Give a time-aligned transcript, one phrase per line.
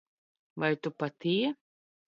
[0.63, 1.53] Vai Tu patie